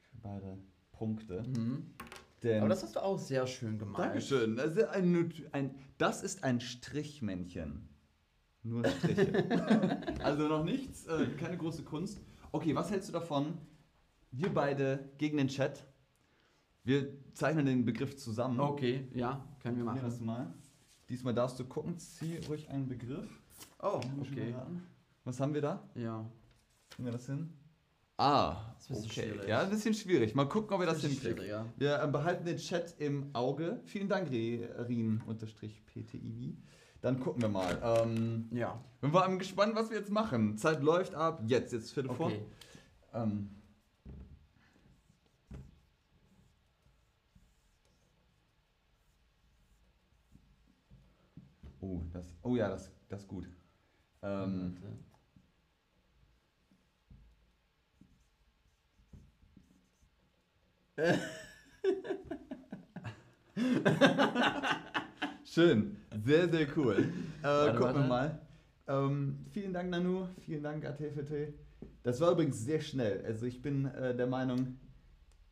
für 0.00 0.16
beide 0.22 0.58
Punkte. 0.92 1.42
Mhm. 1.42 1.90
Denn 2.42 2.60
Aber 2.60 2.68
das 2.68 2.84
hast 2.84 2.94
du 2.94 3.02
auch 3.02 3.18
sehr 3.18 3.48
schön 3.48 3.78
gemalt. 3.78 3.98
Dankeschön. 3.98 4.54
Das 4.56 4.76
ist 4.76 4.84
ein, 4.84 5.34
ein, 5.50 5.74
das 5.98 6.22
ist 6.22 6.44
ein 6.44 6.60
Strichmännchen. 6.60 7.88
Nur 8.62 8.84
Striche. 8.86 9.44
also 10.22 10.46
noch 10.46 10.62
nichts, 10.62 11.06
äh, 11.06 11.26
keine 11.36 11.58
große 11.58 11.82
Kunst. 11.82 12.20
Okay, 12.52 12.76
was 12.76 12.92
hältst 12.92 13.08
du 13.08 13.12
davon? 13.12 13.58
Wir 14.30 14.54
beide 14.54 15.10
gegen 15.18 15.36
den 15.36 15.48
Chat. 15.48 15.84
Wir 16.84 17.08
zeichnen 17.34 17.66
den 17.66 17.84
Begriff 17.84 18.16
zusammen. 18.16 18.60
Okay, 18.60 19.08
ja, 19.14 19.44
können 19.60 19.78
wir 19.78 19.84
machen. 19.84 20.00
das 20.00 20.20
mal. 20.20 20.54
Diesmal 21.08 21.34
darfst 21.34 21.58
du 21.58 21.64
gucken, 21.64 21.98
zieh 21.98 22.38
ruhig 22.48 22.70
einen 22.70 22.86
Begriff. 22.86 23.28
Oh, 23.82 24.00
okay. 24.20 24.54
Was 25.24 25.40
haben 25.40 25.54
wir 25.54 25.60
da? 25.60 25.88
Ja. 25.96 26.24
Kriegen 26.98 27.06
wir 27.06 27.12
das 27.12 27.26
hin? 27.26 27.52
Ah, 28.16 28.74
Das 28.74 28.82
ist 28.82 28.90
ein 28.90 29.02
bisschen 29.02 29.10
okay. 29.22 29.30
schwierig. 29.30 29.48
Ja, 29.48 29.60
ein 29.60 29.70
bisschen 29.70 29.94
schwierig. 29.94 30.34
Mal 30.34 30.46
gucken, 30.48 30.72
ob 30.74 30.80
wir 30.80 30.86
das 30.86 31.00
hinkriegen. 31.00 31.36
schwieriger. 31.36 31.64
Wir 31.76 32.02
äh, 32.02 32.08
behalten 32.08 32.44
den 32.44 32.56
Chat 32.56 32.96
im 32.98 33.32
Auge. 33.36 33.78
Vielen 33.84 34.08
Dank, 34.08 34.28
Rin-PTIV. 34.32 36.56
Dann 37.00 37.20
gucken 37.20 37.42
wir 37.42 37.48
mal. 37.50 37.78
Ähm, 37.80 38.48
Ja, 38.50 38.82
vor 39.00 39.22
allem 39.22 39.38
gespannt, 39.38 39.76
was 39.76 39.90
wir 39.90 39.98
jetzt 39.98 40.10
machen. 40.10 40.58
Zeit 40.58 40.82
läuft 40.82 41.14
ab. 41.14 41.40
Jetzt, 41.46 41.72
jetzt 41.72 41.92
Viertel 41.92 42.12
vor. 42.12 42.26
okay. 42.26 42.42
Ähm, 43.14 43.50
oh, 51.80 52.02
das, 52.12 52.34
oh 52.42 52.56
ja, 52.56 52.68
das, 52.68 52.90
das 53.08 53.22
ist 53.22 53.28
gut. 53.28 53.46
Ähm, 54.22 54.76
Warte. 54.80 54.98
schön, 65.44 65.96
sehr, 66.24 66.48
sehr 66.48 66.66
cool. 66.76 67.12
Äh, 67.40 67.44
Warte, 67.44 67.78
gucken 67.78 67.94
wir 67.94 68.08
mal. 68.08 68.40
Ähm, 68.88 69.46
vielen 69.52 69.72
Dank, 69.72 69.90
Nanu. 69.90 70.26
Vielen 70.44 70.64
Dank, 70.64 70.84
ATFT. 70.84 71.54
Das 72.02 72.20
war 72.20 72.32
übrigens 72.32 72.64
sehr 72.64 72.80
schnell. 72.80 73.24
Also 73.24 73.46
ich 73.46 73.62
bin 73.62 73.84
äh, 73.86 74.16
der 74.16 74.26
Meinung, 74.26 74.76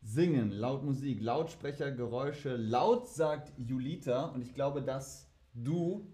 singen, 0.03 0.51
laut 0.51 0.83
Musik, 0.83 1.23
Lautsprecher, 1.23 1.93
Geräusche, 1.93 2.57
laut 2.57 3.09
sagt 3.09 3.53
Julita. 3.57 4.25
Und 4.27 4.43
ich 4.43 4.53
glaube, 4.53 4.83
dass 4.83 5.31
du 5.55 6.13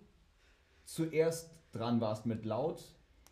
zuerst 0.84 1.56
dran 1.72 2.02
warst 2.02 2.26
mit 2.26 2.44
laut. 2.44 2.84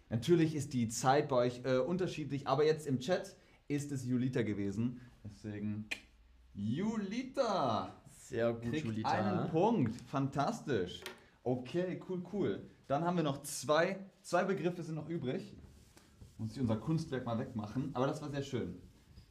Natürlich 0.08 0.54
ist 0.54 0.72
die 0.72 0.88
Zeit 0.88 1.28
bei 1.28 1.36
euch 1.36 1.60
äh, 1.64 1.76
unterschiedlich, 1.76 2.46
aber 2.46 2.64
jetzt 2.64 2.86
im 2.86 3.00
Chat 3.00 3.36
ist 3.68 3.92
es 3.92 4.06
Julita 4.06 4.40
gewesen. 4.42 5.02
Deswegen 5.24 5.86
Julita 6.54 7.94
Sehr 8.08 8.52
gut, 8.52 8.70
kriegt 8.70 8.86
Julita. 8.86 9.10
einen 9.10 9.50
Punkt. 9.50 10.00
Fantastisch. 10.02 11.00
Okay, 11.42 12.00
cool, 12.08 12.22
cool. 12.32 12.70
Dann 12.86 13.04
haben 13.04 13.16
wir 13.16 13.24
noch 13.24 13.42
zwei, 13.42 13.98
zwei 14.22 14.44
Begriffe 14.44 14.82
sind 14.82 14.96
noch 14.96 15.08
übrig. 15.08 15.54
Muss 16.38 16.52
ich 16.52 16.60
unser 16.60 16.76
Kunstwerk 16.76 17.24
mal 17.24 17.38
wegmachen. 17.38 17.90
Aber 17.94 18.06
das 18.06 18.20
war 18.22 18.30
sehr 18.30 18.42
schön. 18.42 18.80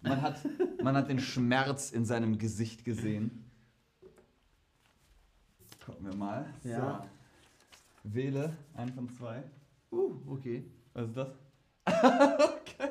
Man 0.01 0.22
hat, 0.22 0.39
man 0.84 0.96
hat 0.96 1.10
den 1.10 1.19
Schmerz 1.19 1.91
in 1.91 2.05
seinem 2.05 2.38
Gesicht 2.38 2.86
gesehen. 2.86 3.46
Gucken 5.86 6.05
wir 6.05 6.15
mal. 6.15 6.46
Ja. 6.63 7.03
So. 8.03 8.13
Wähle 8.13 8.55
einen 8.75 8.93
von 8.93 9.10
zwei. 9.10 9.43
Uh, 9.91 10.15
okay. 10.27 10.63
Was 10.93 11.08
ist 11.08 11.17
das? 11.17 11.29
okay. 11.88 12.89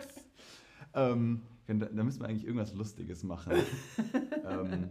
ähm, 0.95 1.43
da, 1.69 1.87
da 1.87 2.03
müssen 2.03 2.21
wir 2.21 2.29
eigentlich 2.29 2.45
irgendwas 2.45 2.73
Lustiges 2.73 3.23
machen. 3.23 3.53
ähm? 4.49 4.89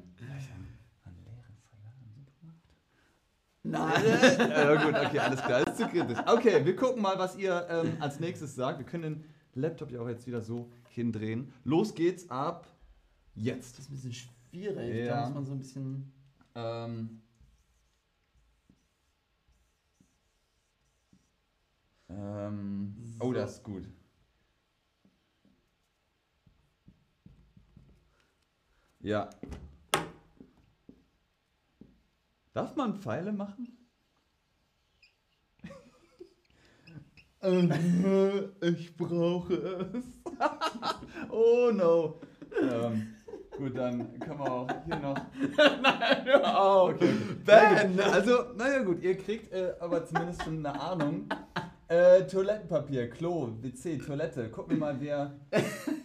Nein. 3.64 4.04
Ja 4.38 4.76
gut, 4.76 4.96
okay, 4.96 5.20
alles 5.20 5.42
klar, 5.42 5.68
ist 5.68 5.78
zu 5.78 5.88
kritisch. 5.88 6.18
Okay, 6.26 6.64
wir 6.64 6.76
gucken 6.76 7.02
mal, 7.02 7.18
was 7.18 7.36
ihr 7.36 7.68
ähm, 7.70 7.98
als 8.00 8.20
nächstes 8.20 8.56
sagt. 8.56 8.80
Wir 8.80 8.86
können 8.86 9.04
den 9.04 9.26
Laptop 9.62 9.92
ja 9.92 10.00
auch 10.00 10.08
jetzt 10.08 10.26
wieder 10.28 10.42
so 10.42 10.72
hindrehen. 10.90 11.52
Los 11.64 11.94
geht's 11.94 12.30
ab 12.30 12.68
jetzt. 13.36 13.78
Das 13.78 13.86
ist 13.86 13.92
ein 13.92 13.96
bisschen 13.96 14.14
schwierig. 14.14 15.06
Ja. 15.06 15.16
Da 15.16 15.26
muss 15.26 15.34
man 15.34 15.46
so 15.46 15.52
ein 15.54 15.60
bisschen. 15.60 16.14
Ähm, 16.56 17.22
ähm, 22.10 22.96
oh, 23.20 23.26
So. 23.28 23.34
das 23.34 23.56
ist 23.56 23.64
gut. 23.64 23.84
Ja. 29.08 29.30
Darf 32.52 32.76
man 32.76 33.00
Pfeile 33.00 33.32
machen? 33.32 33.70
Äh, 37.40 38.68
ich 38.70 38.98
brauche 38.98 39.54
es. 39.54 40.04
oh 41.30 41.72
no. 41.72 42.20
Ähm, 42.62 43.16
gut, 43.56 43.78
dann 43.78 44.20
können 44.20 44.40
wir 44.40 44.52
auch 44.52 44.68
hier 44.86 45.00
noch. 45.00 45.16
Nein, 45.82 46.26
hör 46.26 46.60
auf. 46.62 46.90
Okay. 46.96 47.14
Ben! 47.46 47.98
Also, 48.02 48.52
naja 48.58 48.84
gut, 48.84 49.02
ihr 49.04 49.18
kriegt 49.18 49.54
äh, 49.54 49.74
aber 49.80 50.06
zumindest 50.06 50.44
schon 50.44 50.66
eine 50.66 50.78
Ahnung. 50.78 51.30
Äh, 51.88 52.24
Toilettenpapier, 52.24 53.10
Klo, 53.10 53.56
WC, 53.62 54.00
Toilette. 54.00 54.50
Gucken 54.50 54.72
wir 54.72 54.80
mal, 54.80 55.00
wer. 55.00 55.40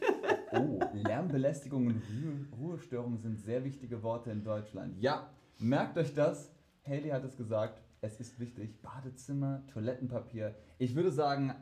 Oh, 0.53 0.79
Lärmbelästigung 0.95 1.87
und 1.87 2.03
Ruhe, 2.23 2.47
Ruhestörung 2.73 3.17
sind 3.19 3.39
sehr 3.39 3.65
wichtige 3.65 4.03
Worte 4.03 4.31
in 4.31 4.43
Deutschland. 4.45 5.01
Ja, 5.01 5.31
merkt 5.59 5.97
euch 5.99 6.15
das. 6.15 6.51
Haley 6.87 7.11
hat 7.11 7.25
es 7.25 7.37
gesagt. 7.37 7.81
Es 8.01 8.19
ist 8.21 8.39
wichtig. 8.41 8.83
Badezimmer, 8.83 9.63
Toilettenpapier. 9.73 10.55
Ich 10.79 10.95
würde 10.97 11.11
sagen, 11.13 11.55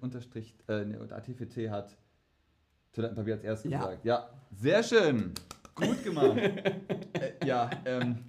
unterstrich, 0.00 0.56
äh, 0.68 0.84
hat 1.70 1.96
Toilettenpapier 2.92 3.34
als 3.34 3.44
erstes 3.44 3.70
Ja. 3.72 3.78
gesagt. 3.78 4.04
Ja, 4.04 4.30
sehr 4.50 4.82
schön. 4.82 5.32
Gut 5.74 6.02
gemacht. 6.02 6.38
äh, 6.38 7.46
ja, 7.46 7.70
ähm, 7.84 8.24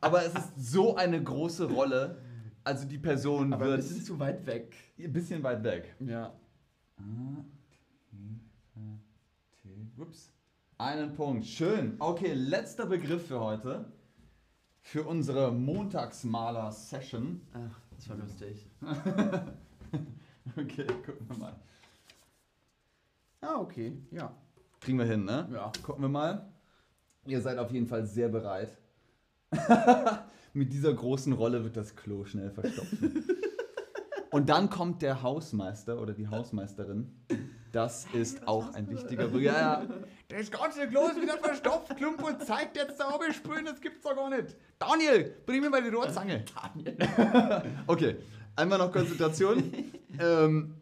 aber 0.00 0.24
es 0.24 0.34
ist 0.34 0.72
so 0.72 0.94
eine 0.96 1.22
große 1.22 1.64
Rolle. 1.72 2.18
Also 2.62 2.86
die 2.86 2.98
Person 2.98 3.52
Aber 3.52 3.64
ein 3.64 3.70
wird 3.70 3.76
bisschen 3.78 4.02
zu 4.04 4.18
weit 4.18 4.44
weg. 4.46 4.74
ein 4.98 5.12
bisschen 5.12 5.42
weit 5.42 5.62
weg. 5.64 5.94
Ja. 6.00 6.32
A, 6.98 7.02
T, 7.02 7.02
T, 7.02 7.44
ups. 9.98 10.30
Einen 10.78 11.14
Punkt. 11.14 11.46
Schön. 11.46 11.96
Okay, 11.98 12.32
letzter 12.34 12.86
Begriff 12.86 13.26
für 13.28 13.40
heute. 13.40 13.92
Für 14.80 15.04
unsere 15.04 15.52
Montagsmaler-Session. 15.52 17.40
Ach, 17.54 17.80
das 17.90 18.08
war 18.08 18.16
lustig. 18.16 18.70
Okay, 20.56 20.86
gucken 20.86 21.28
wir 21.28 21.36
mal. 21.38 21.56
Ah, 23.40 23.56
okay. 23.58 23.92
Ja. 24.10 24.32
Kriegen 24.80 24.98
wir 24.98 25.06
hin, 25.06 25.24
ne? 25.24 25.48
Ja. 25.52 25.72
Gucken 25.82 26.04
wir 26.04 26.08
mal. 26.08 26.46
Ihr 27.26 27.40
seid 27.40 27.58
auf 27.58 27.70
jeden 27.72 27.86
Fall 27.86 28.06
sehr 28.06 28.28
bereit. 28.28 28.76
Mit 30.52 30.72
dieser 30.72 30.94
großen 30.94 31.32
Rolle 31.32 31.64
wird 31.64 31.76
das 31.76 31.96
Klo 31.96 32.24
schnell 32.24 32.50
verstopfen. 32.50 33.24
Und 34.36 34.50
dann 34.50 34.68
kommt 34.68 35.00
der 35.00 35.22
Hausmeister 35.22 35.98
oder 35.98 36.12
die 36.12 36.28
Hausmeisterin. 36.28 37.10
Das 37.72 38.06
ist 38.12 38.46
auch 38.46 38.74
ein 38.74 38.86
wichtiger 38.90 39.28
Begriff. 39.28 39.44
Ja, 39.44 39.80
ja. 39.80 39.86
Das 40.28 40.50
ganze 40.50 40.86
Klo 40.88 41.06
ist 41.06 41.22
wieder 41.22 41.38
verstopft. 41.38 41.96
Klumpo 41.96 42.30
zeigt 42.44 42.76
jetzt 42.76 43.00
da 43.00 43.14
oben 43.14 43.32
sprühen, 43.32 43.64
das 43.64 43.80
gibt's 43.80 44.02
doch 44.02 44.14
gar 44.14 44.28
nicht. 44.28 44.54
Daniel, 44.78 45.34
bring 45.46 45.62
mir 45.62 45.70
mal 45.70 45.82
die 45.82 45.88
Rohrzange. 45.88 46.44
Okay, 47.86 48.16
einmal 48.56 48.76
noch 48.76 48.92
Konzentration. 48.92 49.72
ähm, 50.20 50.74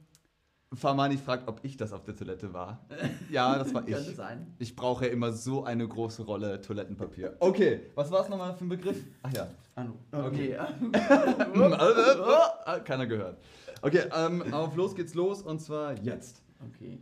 Farmani 0.77 1.17
fragt, 1.19 1.49
ob 1.49 1.61
ich 1.65 1.77
das 1.77 1.93
auf 1.93 2.05
der 2.05 2.17
Toilette 2.17 2.53
war. 2.53 2.85
Ja, 3.31 3.59
das 3.59 3.73
war 3.75 3.83
Könnte 3.85 4.11
ich. 4.11 4.17
sein. 4.17 4.55
Ich 4.59 4.77
brauche 4.77 5.07
immer 5.07 5.33
so 5.33 5.65
eine 5.65 5.87
große 5.87 6.23
Rolle 6.23 6.61
Toilettenpapier. 6.61 7.37
Okay, 7.41 7.91
was 7.95 8.11
war 8.11 8.23
es 8.23 8.29
nochmal 8.29 8.55
für 8.55 8.65
ein 8.65 8.69
Begriff? 8.69 9.05
Ach 9.23 9.33
ja. 9.33 9.49
Anu. 9.75 9.95
Okay. 10.13 10.57
Okay. 10.59 12.81
Keiner 12.85 13.07
gehört. 13.07 13.39
Okay, 13.83 14.03
ähm, 14.15 14.55
auf 14.55 14.75
los 14.77 14.95
geht's 14.95 15.15
los 15.15 15.43
und 15.43 15.61
zwar 15.61 15.95
jetzt. 16.03 16.43
okay. 16.67 16.99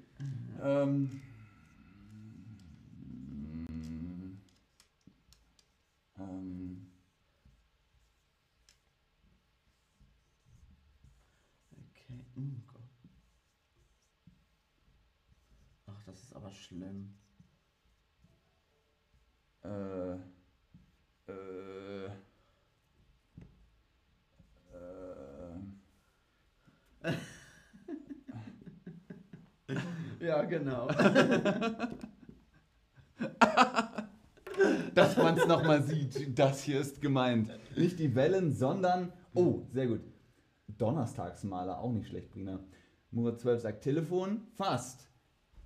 Ähm, 0.62 1.21
ähm, 6.19 6.88
Okay. 11.73 12.25
Oh 12.37 12.41
Gott. 12.67 12.83
Ach, 15.87 16.02
das 16.07 16.23
ist 16.23 16.35
aber 16.35 16.50
schlimm. 16.73 17.14
äh, 19.64 20.14
äh, 21.29 22.07
äh, 27.02 27.12
Ja, 30.21 30.43
genau. 30.45 30.87
dass 34.95 35.17
man 35.17 35.37
es 35.37 35.47
nochmal 35.47 35.83
sieht, 35.83 36.38
das 36.38 36.62
hier 36.62 36.81
ist 36.81 37.00
gemeint. 37.00 37.50
Nicht 37.76 37.99
die 37.99 38.14
Wellen, 38.14 38.52
sondern, 38.52 39.12
oh, 39.35 39.62
sehr 39.73 39.88
gut. 39.88 40.02
Donnerstagsmaler, 40.69 41.79
auch 41.79 41.91
nicht 41.93 42.07
schlecht, 42.09 42.31
Brina. 42.31 42.61
Murat 43.11 43.41
12 43.41 43.62
sagt 43.62 43.83
Telefon, 43.83 44.47
fast. 44.55 45.12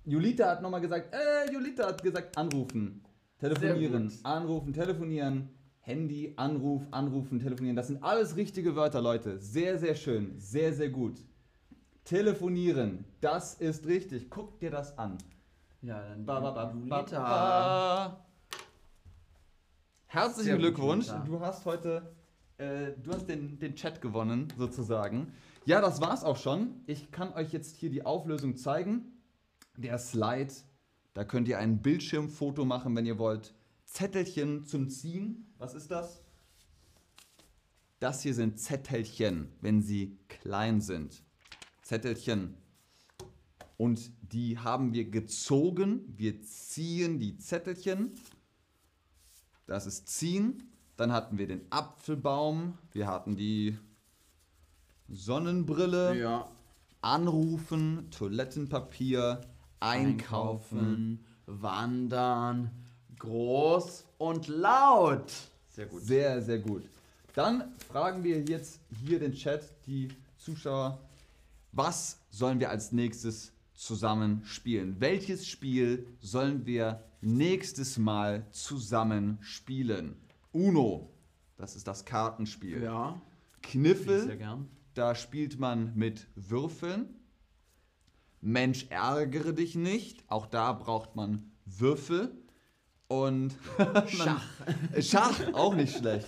Julita 0.07 0.49
hat 0.51 0.61
nochmal 0.61 0.79
gesagt, 0.79 1.13
äh, 1.13 1.51
Julita 1.51 1.87
hat 1.87 2.01
gesagt 2.01 2.37
anrufen. 2.37 3.03
Telefonieren, 3.39 4.07
gut. 4.07 4.19
anrufen, 4.23 4.71
telefonieren, 4.73 5.49
Handy, 5.81 6.33
Anruf, 6.37 6.81
anrufen, 6.91 7.39
telefonieren. 7.39 7.75
Das 7.75 7.87
sind 7.87 8.01
alles 8.01 8.37
richtige 8.37 8.75
Wörter, 8.77 9.01
Leute. 9.01 9.37
Sehr, 9.39 9.77
sehr 9.77 9.95
schön. 9.95 10.33
Sehr, 10.39 10.71
sehr 10.73 10.89
gut. 10.89 11.17
Telefonieren, 12.05 13.03
das 13.19 13.55
ist 13.55 13.85
richtig. 13.85 14.29
Guck 14.29 14.57
dir 14.59 14.71
das 14.71 14.97
an. 14.97 15.17
Ja, 15.81 16.01
dann 16.01 16.25
Ba, 16.25 16.39
ba, 16.39 16.51
ba, 16.51 16.71
Lolita. 16.71 17.19
ba. 17.19 18.25
Herzlichen 20.05 20.45
Sehr 20.45 20.55
gut, 20.55 20.61
Glückwunsch. 20.63 21.07
Lolita. 21.07 21.25
Du 21.25 21.39
hast 21.41 21.65
heute, 21.65 22.15
äh, 22.57 22.91
du 23.03 23.11
hast 23.11 23.27
den, 23.27 23.59
den 23.59 23.75
Chat 23.75 23.99
gewonnen, 24.01 24.47
sozusagen. 24.57 25.33
Ja, 25.65 25.81
das 25.81 25.99
war's 25.99 26.23
auch 26.23 26.37
schon. 26.37 26.81
Ich 26.85 27.11
kann 27.11 27.33
euch 27.33 27.51
jetzt 27.51 27.75
hier 27.75 27.89
die 27.89 28.05
Auflösung 28.05 28.55
zeigen. 28.55 29.11
Der 29.77 29.99
Slide, 29.99 30.53
da 31.13 31.23
könnt 31.23 31.47
ihr 31.47 31.59
ein 31.59 31.81
Bildschirmfoto 31.81 32.65
machen, 32.65 32.95
wenn 32.95 33.05
ihr 33.05 33.19
wollt. 33.19 33.53
Zettelchen 33.85 34.65
zum 34.65 34.89
Ziehen. 34.89 35.53
Was 35.57 35.73
ist 35.73 35.91
das? 35.91 36.23
Das 37.99 38.21
hier 38.21 38.33
sind 38.33 38.59
Zettelchen, 38.59 39.51
wenn 39.61 39.81
sie 39.81 40.17
klein 40.27 40.81
sind. 40.81 41.23
Zettelchen. 41.81 42.57
Und 43.77 44.11
die 44.21 44.57
haben 44.57 44.93
wir 44.93 45.09
gezogen. 45.09 46.13
Wir 46.17 46.41
ziehen 46.41 47.19
die 47.19 47.37
Zettelchen. 47.37 48.13
Das 49.67 49.85
ist 49.85 50.07
ziehen. 50.07 50.71
Dann 50.95 51.11
hatten 51.11 51.37
wir 51.37 51.47
den 51.47 51.71
Apfelbaum. 51.71 52.77
Wir 52.91 53.07
hatten 53.07 53.35
die 53.35 53.77
Sonnenbrille. 55.07 56.19
Ja. 56.19 56.51
Anrufen, 57.01 58.09
Toilettenpapier, 58.09 59.41
einkaufen. 59.79 61.23
wandern, 61.45 62.71
groß 63.19 64.05
und 64.17 64.47
laut. 64.47 65.31
Sehr 65.69 65.85
gut. 65.85 66.01
Sehr, 66.01 66.41
sehr 66.41 66.59
gut. 66.59 66.89
Dann 67.33 67.75
fragen 67.87 68.23
wir 68.23 68.41
jetzt 68.41 68.79
hier 69.05 69.19
den 69.19 69.33
Chat, 69.33 69.63
die 69.85 70.07
Zuschauer, 70.37 70.99
was 71.71 72.19
sollen 72.29 72.59
wir 72.59 72.69
als 72.69 72.91
nächstes 72.91 73.51
zusammen 73.73 74.41
spielen? 74.43 74.95
Welches 74.99 75.47
Spiel 75.47 76.07
sollen 76.19 76.65
wir 76.65 77.03
nächstes 77.21 77.97
Mal 77.97 78.47
zusammen 78.51 79.37
spielen? 79.41 80.15
Uno, 80.51 81.11
das 81.57 81.75
ist 81.75 81.87
das 81.87 82.03
Kartenspiel. 82.05 82.81
Ja, 82.81 83.21
gern. 84.35 84.67
da 84.95 85.13
spielt 85.13 85.59
man 85.59 85.93
mit 85.95 86.27
Würfeln. 86.35 87.16
Mensch, 88.41 88.87
ärgere 88.89 89.53
dich 89.53 89.75
nicht. 89.75 90.23
Auch 90.27 90.45
da 90.45 90.71
braucht 90.73 91.15
man 91.15 91.51
Würfel. 91.65 92.31
Und 93.07 93.55
Schach. 94.07 94.43
Schach, 94.99 95.53
auch 95.53 95.73
nicht 95.73 95.97
schlecht. 95.97 96.27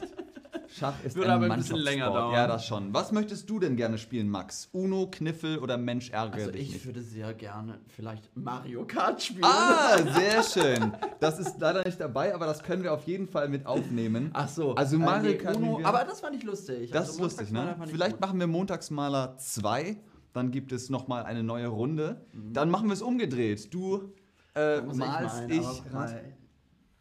Schach 0.72 0.94
ist 1.04 1.16
Würde 1.16 1.32
ein 1.34 1.44
aber 1.44 1.54
ein 1.54 1.60
bisschen 1.60 1.78
länger 1.78 2.06
dauern. 2.12 2.34
Ja, 2.34 2.46
das 2.48 2.66
schon. 2.66 2.94
Was 2.94 3.12
möchtest 3.12 3.50
du 3.50 3.60
denn 3.60 3.76
gerne 3.76 3.98
spielen, 3.98 4.30
Max? 4.30 4.70
Uno, 4.72 5.08
Kniffel 5.12 5.58
oder 5.58 5.78
Mensch, 5.78 6.12
ärgere 6.12 6.36
Also 6.42 6.52
dich 6.52 6.62
ich 6.62 6.74
nicht? 6.74 6.86
würde 6.86 7.02
sehr 7.02 7.34
gerne 7.34 7.80
vielleicht 7.88 8.30
Mario 8.38 8.86
Kart 8.86 9.22
spielen. 9.22 9.44
Ah, 9.46 9.98
sehr 10.14 10.44
schön. 10.44 10.94
Das 11.20 11.40
ist 11.40 11.60
leider 11.60 11.84
nicht 11.84 12.00
dabei, 12.00 12.36
aber 12.36 12.46
das 12.46 12.62
können 12.62 12.84
wir 12.84 12.94
auf 12.94 13.04
jeden 13.08 13.28
Fall 13.28 13.50
mit 13.50 13.66
aufnehmen. 13.66 14.30
Ach 14.34 14.48
so. 14.48 14.76
Also 14.76 14.98
Mario 15.00 15.32
nee, 15.32 15.38
Kart 15.38 15.56
Uno, 15.58 15.82
aber 15.84 16.04
das 16.06 16.22
fand 16.22 16.36
ich 16.36 16.44
lustig. 16.44 16.92
Das 16.92 17.02
Also 17.10 17.14
ist 17.14 17.20
lustig, 17.20 17.52
ne? 17.52 17.76
Vielleicht 17.88 18.14
gut. 18.14 18.22
machen 18.22 18.40
wir 18.40 18.48
Montagsmaler 18.48 19.38
2, 19.38 19.98
dann 20.34 20.52
gibt 20.52 20.72
es 20.72 20.90
nochmal 20.90 21.24
eine 21.24 21.44
neue 21.44 21.68
Runde. 21.68 22.26
Mhm. 22.34 22.54
Dann 22.54 22.70
machen 22.70 22.88
wir 22.88 22.94
es 22.94 23.02
umgedreht. 23.02 23.74
Du 23.74 24.14
äh, 24.56 24.82
malst, 24.82 24.98
malen, 25.00 25.52
ich. 25.52 25.60
aber 25.60 25.82
guck 25.84 25.94
mal, 25.94 26.24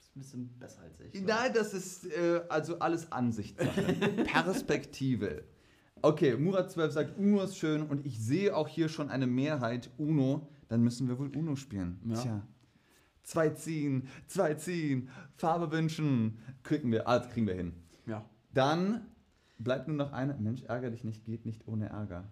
ist 0.01 0.17
ein 0.17 0.19
bisschen 0.19 0.59
besser 0.59 0.83
als 0.83 1.01
ich. 1.01 1.23
Nein, 1.23 1.53
das 1.55 1.75
ist 1.75 2.07
äh, 2.07 2.43
also 2.49 2.79
alles 2.79 3.11
Ansichtssache. 3.13 3.83
Perspektive. 4.25 5.45
Okay, 6.01 6.37
Murat 6.37 6.71
12 6.71 6.93
sagt, 6.93 7.19
Uno 7.19 7.43
ist 7.43 7.57
schön 7.57 7.83
und 7.83 8.07
ich 8.07 8.21
sehe 8.21 8.57
auch 8.57 8.69
hier 8.69 8.89
schon 8.89 9.11
eine 9.11 9.27
Mehrheit 9.27 9.91
Uno. 9.99 10.49
Dann 10.69 10.83
müssen 10.83 11.09
wir 11.09 11.19
wohl 11.19 11.35
Uno 11.35 11.57
spielen. 11.57 12.01
Ja. 12.07 12.15
Tja. 12.15 12.43
Zwei 13.23 13.51
ziehen, 13.51 14.09
zwei 14.27 14.55
ziehen, 14.55 15.11
Farbe 15.37 15.71
wünschen. 15.71 16.39
Kriegen 16.63 16.91
wir, 16.93 17.03
das 17.03 17.29
kriegen 17.29 17.47
wir 17.47 17.55
hin. 17.55 17.75
Ja. 18.07 18.25
Dann 18.55 19.07
bleibt 19.59 19.89
nur 19.89 19.97
noch 19.97 20.13
eine. 20.13 20.35
Mensch, 20.35 20.63
ärgere 20.63 20.91
dich 20.91 21.05
nicht, 21.05 21.25
geht 21.27 21.45
nicht 21.45 21.67
ohne 21.67 21.91
Ärger. 21.91 22.25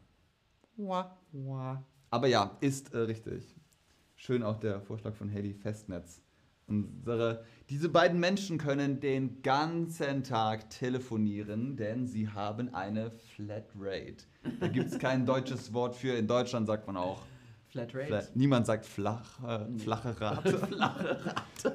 Aber 2.10 2.26
ja, 2.26 2.56
ist 2.60 2.94
äh, 2.94 2.98
richtig. 2.98 3.54
Schön 4.14 4.42
auch 4.42 4.58
der 4.58 4.80
Vorschlag 4.80 5.14
von 5.14 5.32
Haley 5.32 5.54
Festnetz. 5.54 6.22
Unsere, 6.68 7.44
diese 7.70 7.88
beiden 7.88 8.18
Menschen 8.18 8.58
können 8.58 8.98
den 8.98 9.42
ganzen 9.42 10.24
Tag 10.24 10.68
telefonieren, 10.70 11.76
denn 11.76 12.06
sie 12.06 12.28
haben 12.28 12.74
eine 12.74 13.10
Flatrate. 13.10 14.24
Da 14.58 14.66
gibt 14.66 14.90
es 14.90 14.98
kein 14.98 15.26
deutsches 15.26 15.72
Wort 15.72 15.94
für. 15.94 16.16
In 16.16 16.26
Deutschland 16.26 16.66
sagt 16.66 16.86
man 16.86 16.96
auch. 16.96 17.22
Flatrate. 17.68 18.06
Flat. 18.06 18.36
Niemand 18.36 18.66
sagt 18.66 18.86
flach, 18.86 19.24
äh, 19.46 19.66
flache 19.78 20.20
Rate. 20.20 21.18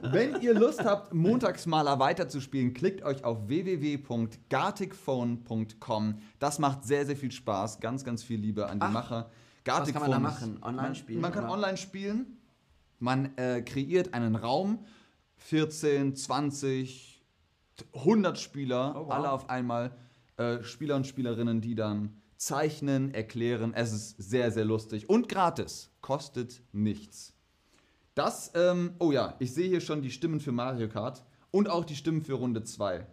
Wenn 0.04 0.40
ihr 0.42 0.54
Lust 0.54 0.84
habt, 0.86 1.14
Montagsmaler 1.14 2.00
weiterzuspielen, 2.00 2.74
klickt 2.74 3.04
euch 3.04 3.24
auf 3.24 3.48
www.garticphone.com. 3.48 6.16
Das 6.40 6.60
macht 6.60 6.84
sehr, 6.84 7.06
sehr 7.06 7.16
viel 7.16 7.32
Spaß. 7.32 7.80
Ganz, 7.80 8.04
ganz 8.04 8.24
viel 8.24 8.40
Liebe 8.40 8.68
an 8.68 8.80
die 8.80 8.86
Ach, 8.86 8.92
Macher. 8.92 9.30
was 9.66 9.92
kann 9.92 10.02
man 10.02 10.12
da 10.12 10.20
machen? 10.20 10.58
Online 10.64 10.82
man, 10.82 10.96
spielen, 10.96 11.22
Man 11.22 11.32
kann 11.32 11.44
oder? 11.46 11.54
online 11.54 11.78
spielen. 11.78 12.38
Man 13.00 13.36
äh, 13.38 13.62
kreiert 13.62 14.14
einen 14.14 14.36
Raum. 14.36 14.86
14, 15.38 16.16
20, 16.16 17.24
100 17.94 18.38
Spieler, 18.40 18.94
Oh, 18.96 19.06
wow. 19.08 19.12
alle 19.12 19.32
auf 19.32 19.50
einmal. 19.50 19.92
Äh, 20.38 20.64
Spieler 20.64 20.96
und 20.96 21.08
Spielerinnen, 21.08 21.62
die 21.62 21.76
dann 21.76 22.21
zeichnen, 22.42 23.14
erklären. 23.14 23.74
Es 23.76 23.94
ist 23.94 24.18
sehr, 24.18 24.52
sehr 24.52 24.66
lustig 24.66 25.08
und 25.08 25.30
gratis. 25.30 25.92
Kostet 26.02 26.64
nichts. 26.72 27.36
Das, 28.16 28.52
ähm, 28.56 28.96
oh 28.98 29.12
ja, 29.12 29.36
ich 29.38 29.54
sehe 29.54 29.70
hier 29.70 29.80
schon 29.80 30.02
die 30.02 30.10
Stimmen 30.10 30.40
für 30.40 30.52
Mario 30.52 30.90
Kart 30.90 31.24
und 31.52 31.70
auch 31.70 31.86
die 31.86 31.96
Stimmen 31.96 32.24
für 32.24 32.34
Runde 32.34 32.64
2. 32.64 33.06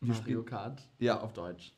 Mario 0.00 0.44
Kart. 0.44 0.88
Ja. 1.00 1.20
Auf 1.20 1.32
Deutsch. 1.32 1.72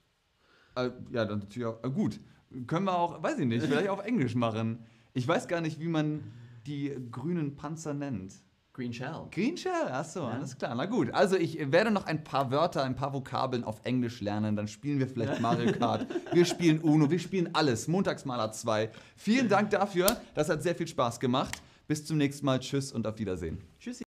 Äh, 0.75 0.91
ja, 1.13 1.25
dann 1.25 1.39
natürlich 1.39 1.67
auch. 1.67 1.83
Äh, 1.83 1.91
gut. 1.91 2.21
Können 2.67 2.85
wir 2.85 2.97
auch, 2.97 3.23
weiß 3.23 3.39
ich 3.39 3.47
nicht, 3.47 3.65
vielleicht 3.65 3.89
auf 3.97 4.05
Englisch 4.05 4.35
machen. 4.35 4.85
Ich 5.15 5.27
weiß 5.27 5.49
gar 5.49 5.63
nicht, 5.63 5.81
wie 5.81 5.89
man 5.89 6.23
die 6.67 6.95
grünen 7.11 7.57
Panzer 7.57 7.95
nennt. 7.95 8.35
Green 8.77 8.93
Shell. 8.93 9.29
Green 9.31 9.57
Shell, 9.57 9.73
achso, 9.91 10.21
Ja. 10.21 10.29
alles 10.33 10.59
klar. 10.59 10.75
Na 10.75 10.85
gut. 10.85 11.11
Also 11.15 11.37
ich 11.37 11.57
werde 11.73 11.91
noch 11.91 12.05
ein 12.05 12.23
paar 12.23 12.51
Wörter, 12.51 12.83
ein 12.85 12.95
paar 12.95 13.15
Vokabeln 13.15 13.65
auf 13.65 13.81
Englisch 13.85 14.21
lernen. 14.21 14.55
Dann 14.55 14.69
spielen 14.69 14.99
wir 14.99 15.09
vielleicht 15.09 15.41
Mario 15.41 15.73
Kart. 15.73 16.07
Wir 16.33 16.45
spielen 16.45 16.81
Uno, 16.83 17.11
wir 17.11 17.19
spielen 17.19 17.49
alles. 17.55 17.89
Montagsmaler 17.89 18.53
2. 18.53 18.91
Vielen 19.17 19.49
Dank 19.49 19.71
dafür. 19.71 20.21
Das 20.35 20.51
hat 20.51 20.62
sehr 20.62 20.75
viel 20.75 20.87
Spaß 20.87 21.21
gemacht. 21.21 21.62
Bis 21.89 22.05
zum 22.05 22.19
nächsten 22.19 22.45
Mal. 22.45 22.61
Tschüss 22.61 22.93
und 22.93 23.07
auf 23.07 23.19
Wiedersehen. 23.19 23.62
Tschüssi. 23.81 24.05